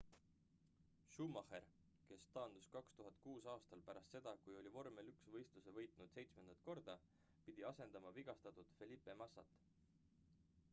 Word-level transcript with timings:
schumacher 1.09 1.65
kes 2.07 2.23
taandus 2.37 2.65
2006 2.77 3.45
aastal 3.53 3.83
pärast 3.89 4.15
seda 4.17 4.33
kui 4.47 4.57
oli 4.63 4.73
vormel 4.79 5.13
1 5.13 5.31
võistluse 5.37 5.75
võitnud 5.77 6.17
seitsmendat 6.17 6.65
korda 6.71 6.99
pidi 7.47 7.69
asendama 7.73 8.17
vigastatud 8.19 8.77
felipe 8.83 9.21
massast 9.23 9.73